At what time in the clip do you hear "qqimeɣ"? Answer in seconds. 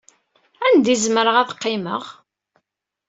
1.55-2.03